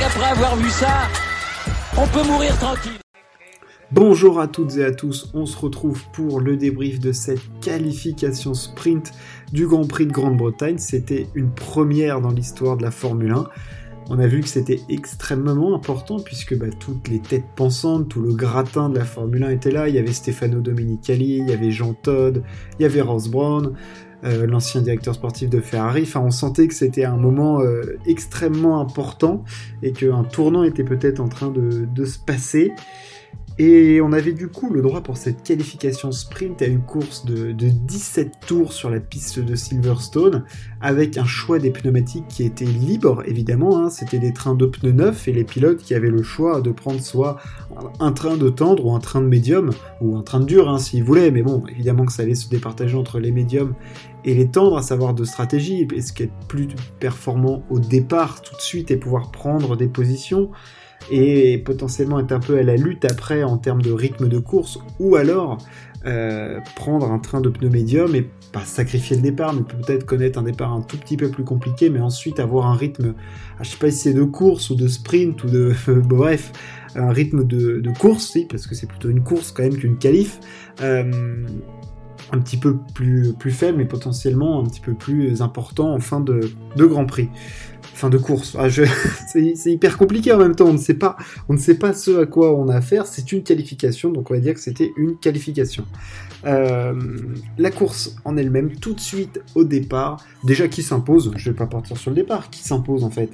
[0.00, 1.08] avoir vu ça,
[1.98, 2.98] on peut mourir tranquille.
[3.90, 8.54] Bonjour à toutes et à tous, on se retrouve pour le débrief de cette qualification
[8.54, 9.12] sprint
[9.52, 10.78] du Grand Prix de Grande-Bretagne.
[10.78, 13.44] C'était une première dans l'histoire de la Formule 1.
[14.08, 18.32] On a vu que c'était extrêmement important puisque bah, toutes les têtes pensantes, tout le
[18.32, 19.90] gratin de la Formule 1 était là.
[19.90, 22.42] Il y avait Stefano Domenicali, il y avait Jean Todd,
[22.78, 23.74] il y avait Ross Brown,
[24.24, 26.02] euh, l'ancien directeur sportif de Ferrari.
[26.02, 29.44] Enfin, on sentait que c'était un moment euh, extrêmement important
[29.82, 32.72] et qu'un tournant était peut-être en train de, de se passer.
[33.58, 37.52] Et on avait du coup le droit pour cette qualification sprint à une course de,
[37.52, 40.44] 17 tours sur la piste de Silverstone,
[40.80, 43.78] avec un choix des pneumatiques qui était libre, évidemment.
[43.78, 43.90] Hein.
[43.90, 47.00] C'était des trains de pneus neufs et les pilotes qui avaient le choix de prendre
[47.00, 47.38] soit
[48.00, 50.78] un train de tendre ou un train de médium, ou un train de dur hein,
[50.78, 53.74] s'ils voulaient, mais bon, évidemment que ça allait se départager entre les médiums
[54.24, 56.68] et les tendres, à savoir de stratégie, et ce qui est plus
[57.00, 60.50] performant au départ tout de suite et pouvoir prendre des positions
[61.10, 64.78] et potentiellement être un peu à la lutte après en termes de rythme de course,
[64.98, 65.58] ou alors
[66.04, 70.38] euh, prendre un train de pneus médium et pas sacrifier le départ, mais peut-être connaître
[70.38, 73.14] un départ un tout petit peu plus compliqué, mais ensuite avoir un rythme,
[73.58, 76.52] ah, je sais pas si c'est de course ou de sprint ou de, bref,
[76.96, 80.40] un rythme de, course, parce que c'est plutôt une course quand même qu'une qualif.
[80.80, 81.46] Euh,
[82.34, 86.20] un petit peu plus, plus faible, mais potentiellement un petit peu plus important en fin
[86.20, 86.40] de
[86.76, 87.28] Grand Prix
[87.94, 88.56] fin de course.
[88.58, 88.68] Ah,
[89.32, 90.66] c'est hyper compliqué en même temps.
[90.66, 91.16] On ne sait pas,
[91.48, 93.06] on ne sait pas ce à quoi on a affaire.
[93.06, 95.86] C'est une qualification, donc on va dire que c'était une qualification.
[96.44, 96.94] Euh,
[97.58, 101.32] la course en elle-même, tout de suite au départ, déjà qui s'impose?
[101.36, 102.50] Je vais pas partir sur le départ.
[102.50, 103.30] Qui s'impose en fait?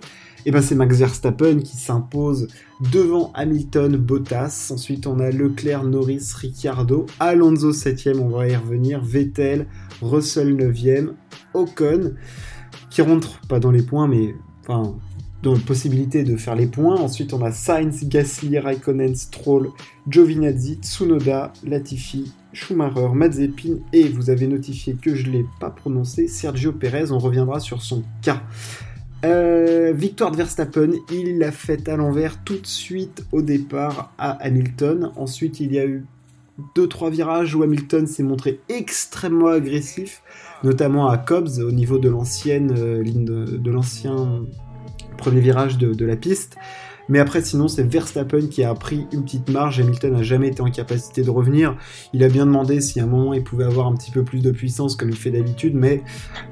[0.47, 2.47] Et eh ben c'est Max Verstappen qui s'impose
[2.93, 4.69] devant Hamilton, Bottas.
[4.71, 9.67] Ensuite on a Leclerc, Norris, Ricciardo, Alonso 7ème, on va y revenir, Vettel,
[10.01, 11.15] Russell 9ème,
[11.55, 12.15] Ocon
[12.89, 14.37] qui rentre pas dans les points mais
[14.69, 14.95] enfin,
[15.43, 16.97] la possibilité de faire les points.
[16.97, 19.71] Ensuite, on a Sainz, Gasly, Raikkonen, Stroll,
[20.09, 26.29] Giovinazzi, Tsunoda, Latifi, Schumacher, Mazepin et vous avez notifié que je ne l'ai pas prononcé,
[26.29, 27.13] Sergio Perez.
[27.13, 28.43] On reviendra sur son cas.
[29.25, 34.31] Euh, victoire de Verstappen, il l'a fait à l'envers tout de suite au départ à
[34.31, 35.11] Hamilton.
[35.17, 36.05] Ensuite, il y a eu
[36.77, 40.23] 2-3 virages où Hamilton s'est montré extrêmement agressif
[40.65, 44.45] notamment à Cobbs au niveau de l'ancienne euh, ligne de, l'ancien
[45.17, 46.57] premier virage de, la piste.
[47.11, 49.81] Mais après, sinon, c'est Verstappen qui a pris une petite marge.
[49.81, 51.75] Hamilton n'a jamais été en capacité de revenir.
[52.13, 54.43] Il a bien demandé si à un moment il pouvait avoir un petit peu plus
[54.43, 56.03] de puissance comme il fait d'habitude, mais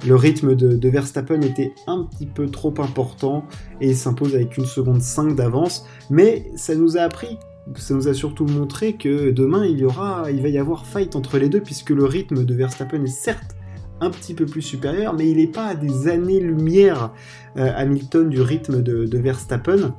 [0.06, 3.44] le rythme de, Verstappen était un petit peu trop important
[3.82, 5.84] et il s'impose avec une seconde 5 d'avance.
[6.08, 7.38] Mais ça nous a appris
[7.74, 11.16] ça nous a surtout montré que demain il y aura, il va y avoir fight
[11.16, 13.56] entre les deux puisque le rythme de Verstappen est certes
[14.00, 17.12] un petit peu plus supérieur, mais il n'est pas à des années-lumière
[17.56, 19.94] euh, Hamilton du rythme de, Verstappen.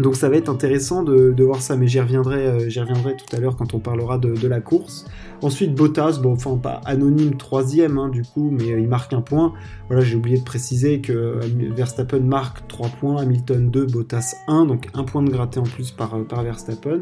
[0.00, 3.56] Donc ça va être intéressant de, voir ça, mais j'y reviendrai, euh, tout à l'heure
[3.56, 5.06] quand on parlera de, la course.
[5.42, 9.20] Ensuite Bottas, bon enfin pas anonyme troisième hein, du coup, mais euh, il marque un
[9.20, 9.52] point.
[9.88, 11.40] Voilà, j'ai oublié de préciser que
[11.74, 15.90] Verstappen marque 3 points, Hamilton 2, Bottas 1, donc un point de gratté en plus
[15.90, 17.00] par, par Verstappen.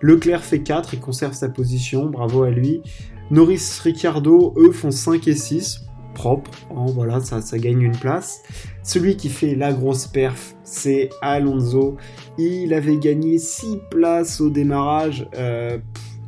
[0.00, 2.82] Leclerc fait 4, il conserve sa position, bravo à lui.
[3.30, 8.42] Norris, Ricciardo, eux font 5 et 6, propre, hein, voilà, ça, ça gagne une place.
[8.82, 11.96] Celui qui fait la grosse perf, c'est Alonso.
[12.38, 15.28] Il avait gagné 6 places au démarrage.
[15.36, 15.78] Euh,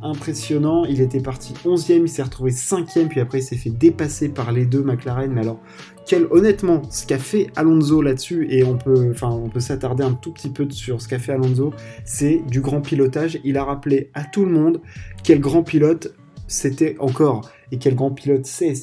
[0.03, 0.85] impressionnant.
[0.85, 4.51] Il était parti 11e, il s'est retrouvé 5e, puis après il s'est fait dépasser par
[4.51, 5.31] les deux McLaren.
[5.31, 5.59] Mais alors,
[6.05, 10.13] quel, honnêtement, ce qu'a fait Alonso là-dessus, et on peut, enfin, on peut s'attarder un
[10.13, 11.73] tout petit peu sur ce qu'a fait Alonso,
[12.05, 13.39] c'est du grand pilotage.
[13.43, 14.81] Il a rappelé à tout le monde
[15.23, 16.13] quel grand pilote
[16.47, 17.49] c'était encore.
[17.71, 18.73] Et quel grand pilote c'est.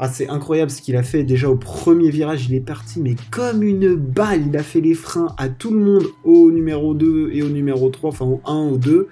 [0.00, 1.24] Ah, c'est incroyable ce qu'il a fait.
[1.24, 4.46] Déjà au premier virage, il est parti, mais comme une balle.
[4.46, 7.88] Il a fait les freins à tout le monde au numéro 2 et au numéro
[7.88, 9.08] 3, enfin au 1, au 2.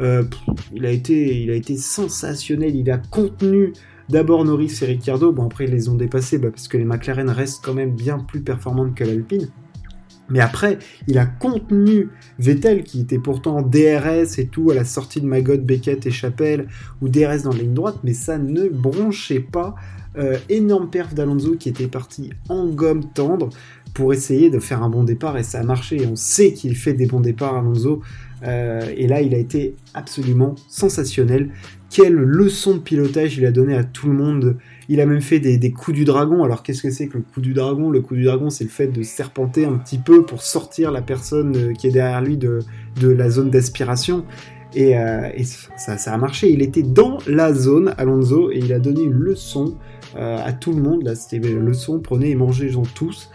[0.00, 0.24] Euh,
[0.72, 2.74] il, a été, il a été sensationnel.
[2.74, 3.74] Il a contenu
[4.08, 5.32] d'abord Norris et Ricciardo.
[5.32, 8.18] Bon, après, ils les ont dépassés bah, parce que les McLaren restent quand même bien
[8.18, 9.48] plus performantes que l'Alpine.
[10.28, 10.78] Mais après,
[11.08, 12.08] il a contenu
[12.38, 16.68] Vettel, qui était pourtant DRS et tout à la sortie de Magot, Beckett et Chapelle,
[17.00, 19.74] ou DRS dans la ligne droite, mais ça ne bronchait pas.
[20.18, 23.48] Euh, énorme perf d'Alonso qui était parti en gomme tendre
[23.94, 26.06] pour essayer de faire un bon départ et ça a marché.
[26.06, 28.02] on sait qu'il fait des bons départs, Alonso.
[28.44, 31.50] Euh, et là, il a été absolument sensationnel.
[31.90, 34.56] Quelle leçon de pilotage il a donné à tout le monde
[34.88, 36.42] il a même fait des, coups du dragon.
[36.44, 37.90] Alors qu'est-ce que c'est que le coup du dragon?
[37.90, 41.02] Le coup du dragon, c'est le fait de serpenter un petit peu pour sortir la
[41.02, 42.60] personne euh, qui est derrière lui de,
[43.00, 44.24] la zone d'aspiration.
[44.74, 45.28] Et, euh,
[45.76, 46.50] ça, a marché.
[46.50, 49.76] Il était dans la zone, Alonso, et il a donné une leçon
[50.16, 51.04] euh, à tout le monde.
[51.04, 53.30] Là, c'était une leçon, prenez et mangez-en tous.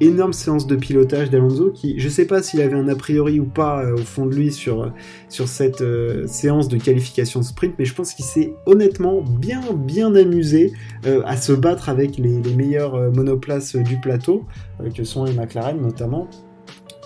[0.00, 3.44] Énorme séance de pilotage d'Alonso qui, je sais pas s'il avait un a priori ou
[3.44, 4.92] pas au fond de lui sur,
[5.28, 5.84] sur cette
[6.26, 10.72] séance de qualification sprint, mais je pense qu'il s'est honnêtement bien bien amusé
[11.04, 14.46] à se battre avec les, les meilleures monoplaces du plateau,
[14.94, 16.28] que sont les McLaren notamment.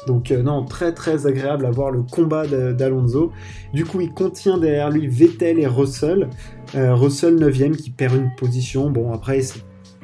[0.07, 3.33] Donc euh, non, très très agréable à voir le combat d'Alonso.
[3.73, 6.29] Du coup, il contient derrière lui Vettel et Russell.
[6.75, 8.91] Euh, Russell 9ème qui perd une position.
[8.91, 9.41] Bon, après,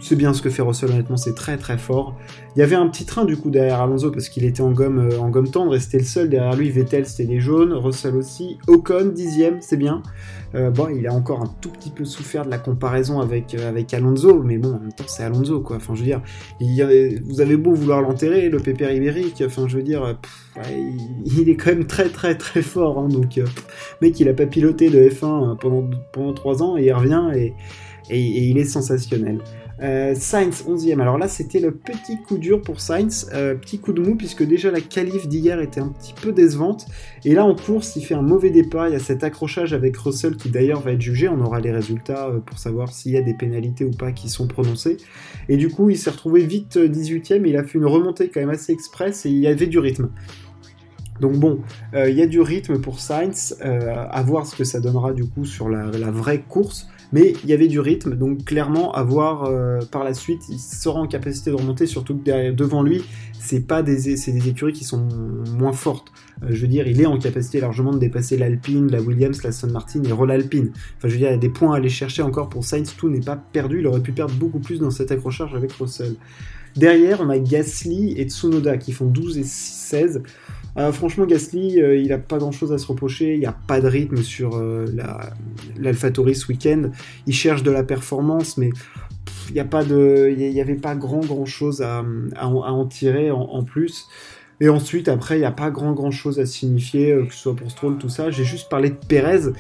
[0.01, 2.17] c'est bien ce que fait Russell, honnêtement, c'est très très fort.
[2.57, 4.99] Il y avait un petit train du coup derrière Alonso parce qu'il était en gomme,
[4.99, 6.71] euh, en gomme tendre et c'était le seul derrière lui.
[6.71, 8.59] Vettel c'était les jaunes, Russell aussi.
[8.67, 10.03] Ocon dixième, c'est bien.
[10.55, 13.69] Euh, bon, il a encore un tout petit peu souffert de la comparaison avec, euh,
[13.69, 15.77] avec Alonso, mais bon, en même temps c'est Alonso quoi.
[15.77, 16.23] Enfin, je veux dire,
[17.25, 19.43] vous avez beau vouloir l'enterrer, le pépère ibérique.
[19.47, 20.19] Enfin, je veux dire,
[21.25, 22.99] il, est quand même très très très fort.
[22.99, 23.39] Hein, donc,
[24.01, 27.55] mec, il a pas piloté de F1 pendant pendant trois ans et il revient et,
[28.11, 29.39] et il est sensationnel.
[29.83, 31.01] Euh, Sainz 11e.
[31.01, 34.43] Alors là, c'était le petit coup dur pour Sainz, euh, petit coup de mou, puisque
[34.43, 36.87] déjà la qualif d'hier était un petit peu décevante.
[37.25, 38.89] Et là, en course, il fait un mauvais départ.
[38.89, 41.29] Il y a cet accrochage avec Russell qui d'ailleurs va être jugé.
[41.29, 44.29] On aura les résultats euh, pour savoir s'il y a des pénalités ou pas qui
[44.29, 44.99] sont prononcées.
[45.49, 47.47] Et du coup, il s'est retrouvé vite 18e.
[47.47, 50.11] Il a fait une remontée quand même assez express et il y avait du rythme.
[51.21, 51.61] Donc bon,
[51.93, 55.45] il y a du rythme pour Sainz, à voir ce que ça donnera du coup
[55.45, 59.81] sur la vraie course mais il y avait du rythme, donc clairement à voir euh,
[59.91, 63.03] par la suite, il sera en capacité de remonter, surtout que derrière, devant lui,
[63.39, 65.09] c'est pas des, c'est des écuries qui sont
[65.59, 66.13] moins fortes.
[66.43, 69.53] Euh, je veux dire, il est en capacité largement de dépasser l'Alpine, la Williams, la
[69.53, 70.71] San Martin et Roll Alpine.
[70.99, 72.95] Enfin, je veux dire, il y a des points à aller chercher encore pour Sainz,
[72.97, 76.15] tout n'est pas perdu, il aurait pu perdre beaucoup plus dans cet accrochage avec Russell.
[76.77, 80.23] Derrière, on a Gasly et Tsunoda qui font 12 et 16.
[80.77, 83.35] Euh, franchement, Gasly, euh, il n'a pas grand chose à se reprocher.
[83.35, 84.87] Il n'y a pas de rythme sur euh,
[85.77, 86.91] l'AlphaTauri ce week-end.
[87.27, 88.71] Il cherche de la performance, mais
[89.49, 92.05] il n'y a pas de, il avait pas grand grand chose à,
[92.41, 94.07] en tirer en, plus.
[94.61, 97.57] Et ensuite, après, il n'y a pas grand grand chose à signifier, que ce soit
[97.57, 98.31] pour Stroll, tout ça.
[98.31, 99.51] J'ai juste parlé de Perez.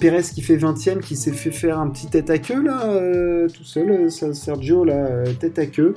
[0.00, 3.64] Perez qui fait 20ème, qui s'est fait faire un petit tête à queue, là, tout
[3.64, 5.94] seul, Sergio, là, tête à queue.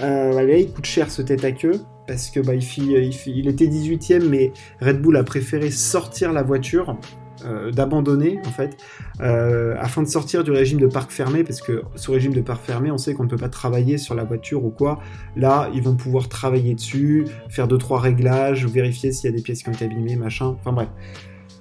[0.00, 5.00] Il coûte cher ce tête à queue parce que bah, il, était 18ème, mais Red
[5.00, 6.96] Bull a préféré sortir la voiture,
[7.44, 8.78] euh, d'abandonner en fait,
[9.20, 12.64] euh, afin de sortir du régime de parc fermé, parce que ce régime de parc
[12.64, 15.00] fermé, on sait qu'on ne peut pas travailler sur la voiture ou quoi.
[15.36, 19.42] Là, ils vont pouvoir travailler dessus, faire deux trois réglages, vérifier s'il y a des
[19.42, 20.56] pièces qui ont été abîmées, machin.
[20.58, 20.88] Enfin bref,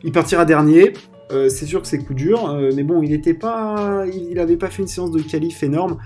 [0.04, 0.94] il partira dernier.
[1.32, 4.70] Euh, c'est sûr que c'est coup dur, mais bon, il n'était pas, il n'avait pas
[4.70, 5.98] fait une séance de qualif énorme.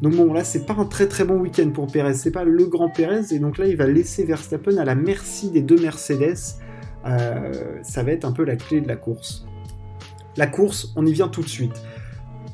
[0.00, 2.64] Donc bon, là, c'est pas un très très bon week-end pour Perez, c'est pas le
[2.66, 6.56] grand Perez, et donc là, il va laisser Verstappen à la merci des deux Mercedes.
[7.06, 9.46] Euh, ça va être un peu la clé de la course.
[10.36, 11.82] La course, on y vient tout de suite.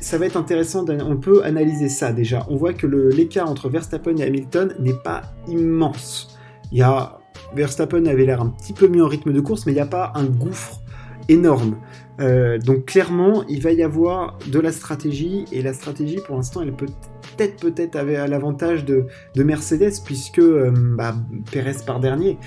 [0.01, 2.45] Ça va être intéressant, on peut analyser ça déjà.
[2.51, 6.37] On voit que l'écart entre Verstappen et Hamilton n'est pas immense.
[6.73, 7.19] Y a
[7.55, 9.87] Verstappen avait l'air un petit peu mieux en rythme de course, mais il n'y a
[9.87, 10.81] pas un gouffre
[11.29, 11.77] énorme.
[12.21, 16.63] Euh, donc clairement, il va y avoir de la stratégie, et la stratégie pour l'instant,
[16.63, 16.87] elle peut
[17.37, 19.07] peut-être peut-être à l'avantage de,
[19.37, 21.15] Mercedes, puisque euh, bah,
[21.51, 22.39] Perez part dernier.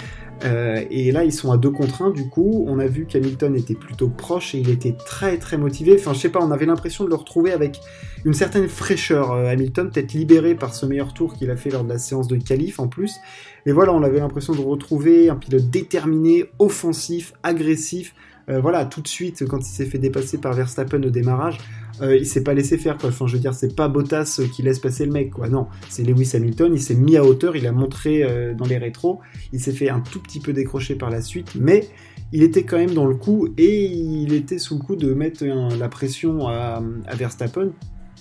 [0.45, 2.63] Euh, et là, ils sont à deux contre 1, du coup.
[2.67, 5.95] On a vu qu'Hamilton était plutôt proche et il était très très motivé.
[5.99, 7.81] Enfin, je sais pas, on avait l'impression de le retrouver avec
[8.23, 9.33] une certaine fraîcheur.
[9.33, 12.37] Hamilton, peut-être libéré par ce meilleur tour qu'il a fait lors de la séance de
[12.37, 13.17] qualif en plus.
[13.65, 18.15] Et voilà, on avait l'impression de retrouver un pilote déterminé, offensif, agressif.
[18.49, 21.57] Euh, voilà, tout de suite, quand il s'est fait dépasser par Verstappen au démarrage,
[22.01, 22.97] euh, il s'est pas laissé faire.
[23.03, 25.49] Enfin, je veux dire, c'est pas Bottas qui laisse passer le mec, quoi.
[25.49, 28.77] Non, c'est Lewis Hamilton, il s'est mis à hauteur, il a montré euh, dans les
[28.77, 29.19] rétros,
[29.53, 31.87] il s'est fait un tout petit peu décrocher par la suite, mais
[32.31, 35.43] il était quand même dans le coup et il était sous le coup de mettre
[35.43, 36.81] la pression à,
[37.13, 37.71] Verstappen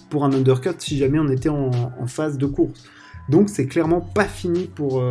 [0.09, 1.71] pour un undercut si jamais on était en,
[2.07, 2.85] phase de course.
[3.29, 5.05] Donc c'est clairement pas fini pour,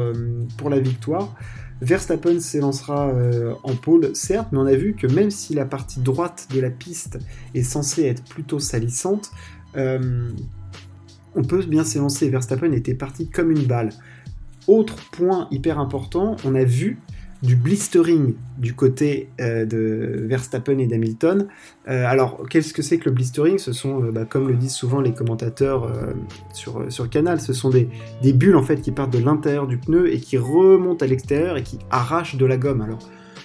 [0.57, 1.35] pour la victoire.
[1.81, 5.99] Verstappen s'élancera euh, en pôle, certes, mais on a vu que même si la partie
[5.99, 7.19] droite de la piste
[7.53, 9.31] est censée être plutôt salissante,
[9.75, 10.29] euh,
[11.35, 12.29] on peut bien s'élancer.
[12.29, 13.89] Verstappen était parti comme une balle.
[14.67, 16.99] Autre point hyper important, on a vu
[17.43, 21.47] du blistering du côté euh, de Verstappen et d'Hamilton.
[21.87, 23.57] Euh, alors, qu'est-ce que c'est que le blistering?
[23.57, 25.91] Ce sont, euh, bah, comme le disent souvent les commentateurs
[26.53, 27.89] sur, sur Canal, ce sont des,
[28.21, 31.57] des, bulles en fait qui partent de l'intérieur du pneu et qui remontent à l'extérieur
[31.57, 32.81] et qui arrachent de la gomme.
[32.81, 32.99] Alors,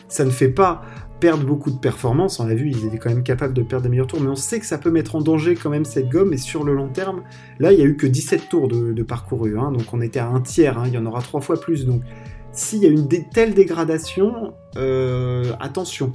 [0.09, 0.83] ça ne fait pas
[1.23, 3.89] perdre beaucoup de performance, on l'a vu, ils étaient quand même capables de perdre des
[3.89, 6.33] meilleurs tours, mais on sait que ça peut mettre en danger quand même cette gomme,
[6.33, 7.23] et sur le long terme,
[7.61, 10.19] là, il y a eu que 17 tours de, de parcouru, hein, donc on était
[10.19, 12.03] à un tiers, hein, il y en aura trois fois plus, donc
[12.51, 16.11] s'il y a une telle dégradation, euh, attention.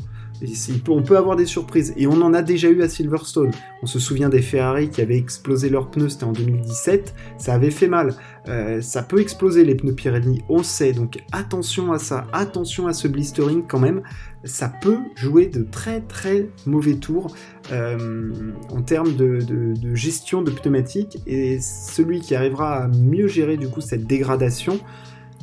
[0.88, 1.94] On peut avoir des surprises.
[1.98, 3.52] Et on en a déjà eu à Silverstone.
[3.82, 7.14] On se souvient des Ferrari qui avaient explosé leurs pneus, c'était en 2017.
[7.38, 8.14] Ça avait fait mal.
[8.48, 10.94] Euh, ça peut exploser les pneus Pirelli, on sait.
[10.94, 12.28] Donc attention à ça.
[12.34, 14.02] Attention à ce blistering quand même.
[14.44, 17.36] Ça peut jouer de très très mauvais tours
[17.72, 18.32] euh,
[18.70, 21.18] en termes de, de gestion de pneumatiques.
[21.28, 24.80] Et celui qui arrivera à mieux gérer du coup cette dégradation,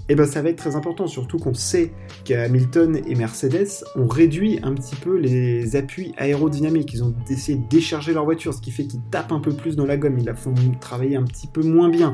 [0.09, 1.93] eh ben ça va être très important, surtout qu'on sait
[2.25, 6.93] qu'Hamilton et Mercedes ont réduit un petit peu les appuis aérodynamiques.
[6.93, 9.77] Ils ont essayé de décharger leur voiture, ce qui fait qu'ils tapent un peu plus
[9.77, 12.13] dans la gomme, ils la font travailler un petit peu moins bien.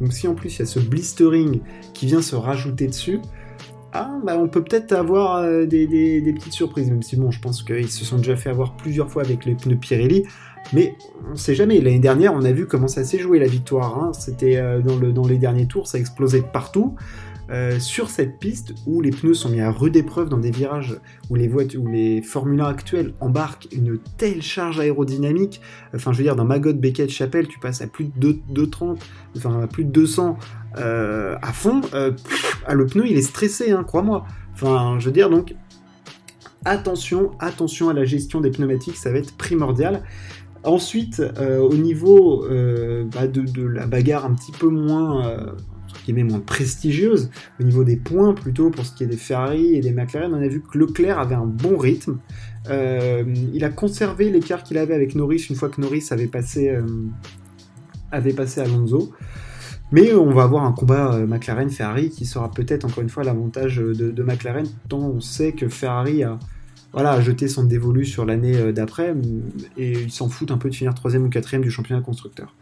[0.00, 1.60] Donc si en plus il y a ce blistering
[1.94, 3.20] qui vient se rajouter dessus,
[3.92, 5.86] ah, bah on peut peut-être avoir euh, des,
[6.34, 9.22] petites surprises, même si bon, je pense qu'ils se sont déjà fait avoir plusieurs fois
[9.22, 10.24] avec les pneus Pirelli.
[10.72, 10.94] Mais
[11.30, 11.80] on sait jamais.
[11.80, 13.98] L'année dernière, on a vu comment ça s'est joué la victoire.
[13.98, 14.12] Hein.
[14.14, 16.94] C'était euh, dans, dans les derniers tours, ça explosait partout.
[17.52, 20.98] Euh, sur cette piste où les pneus sont mis à rude épreuve dans des virages
[21.28, 25.60] où les voitures, où les Formule 1 actuels embarquent une telle charge aérodynamique.
[25.94, 29.04] Enfin, je veux dire, dans Magog, Beckett, Chapelle, tu passes à plus de 230,
[29.36, 30.38] enfin à plus de 200
[30.78, 31.82] euh, à fond.
[31.92, 32.12] Euh,
[32.66, 34.24] ah, le pneu, il est stressé, hein, crois-moi.
[34.54, 35.54] Enfin, je veux dire, donc
[36.64, 40.04] attention, attention à la gestion des pneumatiques, ça va être primordial.
[40.64, 42.46] Ensuite, au niveau
[43.12, 45.42] bah, de, la bagarre un petit peu moins
[46.04, 47.30] qui est moins prestigieuse,
[47.60, 50.42] au niveau des points plutôt, pour ce qui est des Ferrari et des McLaren, on
[50.42, 52.18] a vu que Leclerc avait un bon rythme.
[52.70, 56.68] Euh, il a conservé l'écart qu'il avait avec Norris une fois que Norris avait passé,
[56.68, 56.82] euh,
[58.10, 59.12] avait Alonso.
[59.90, 63.76] Mais on va avoir un combat euh, McLaren-Ferrari qui sera peut-être encore une fois l'avantage
[63.76, 66.38] de, de, McLaren, tant on sait que Ferrari a,
[66.92, 69.14] voilà, jeter son dévolu sur l'année euh, d'après,
[69.78, 72.54] et ils s'en foutent un peu de finir troisième ou quatrième du championnat constructeur.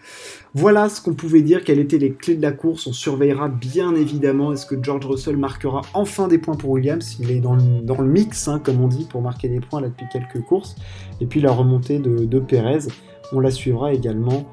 [0.55, 3.95] Voilà ce qu'on pouvait dire, quelles étaient les clés de la course, on surveillera bien
[3.95, 8.05] évidemment, est-ce que George Russell marquera enfin des points pour Williams, il est dans le,
[8.05, 10.77] mix, hein, comme on dit, pour marquer des points là depuis quelques courses,
[11.21, 12.89] et puis la remontée de, de Perez,
[13.33, 14.47] on la suivra également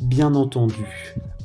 [0.00, 0.84] bien entendu.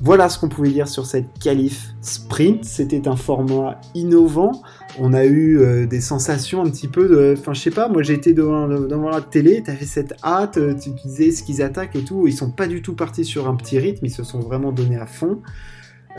[0.02, 2.66] Voilà ce qu'on pouvait dire sur cette qualif sprint.
[2.66, 4.52] C'était un format innovant.
[5.00, 7.36] On a eu euh, des sensations un petit peu de.
[7.38, 10.90] Enfin, je sais pas, moi été devant, devant, la télé, t'avais cette hâte, euh, tu
[10.90, 12.28] disais ce qu'ils attaquent et tout.
[12.28, 14.98] Ils sont pas du tout partis sur un petit rythme, ils se sont vraiment donnés
[14.98, 15.40] à fond.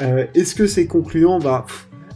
[0.01, 1.39] Euh, est-ce que c'est concluant?
[1.39, 1.67] Bah.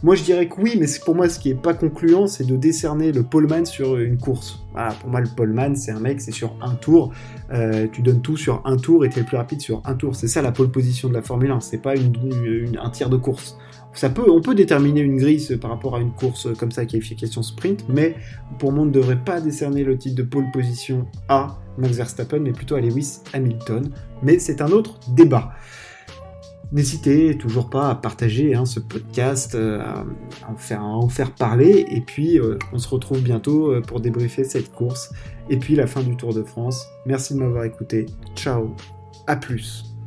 [0.01, 2.55] Moi, je dirais que oui, mais pour moi, ce qui est pas concluant, c'est de
[2.55, 4.63] décerner le poleman sur une course.
[4.71, 7.11] Voilà, pour moi, le poleman, c'est un mec, c'est sur un tour.
[7.51, 9.95] Euh, tu donnes tout sur un tour et tu es le plus rapide sur un
[9.95, 10.15] tour.
[10.15, 11.59] C'est ça la pole position de la Formule 1.
[11.59, 13.57] C'est pas un tir de course.
[13.93, 17.41] Ça peut, on peut déterminer une grille par rapport à une course comme ça, qualification
[17.41, 18.15] sprint, mais
[18.57, 22.39] pour moi, on ne devrait pas décerner le titre de pole position à Max Verstappen,
[22.39, 23.89] mais plutôt à Lewis Hamilton.
[24.23, 25.51] Mais c'est un autre débat.
[26.71, 30.05] N'hésitez toujours pas à partager hein, ce podcast, euh, à,
[30.47, 35.11] en faire, parler, et puis euh, on se retrouve bientôt euh, pour débriefer cette course,
[35.49, 36.85] et puis la fin du Tour de France.
[37.07, 38.75] Merci de m'avoir écouté, ciao,
[39.25, 39.98] à plus.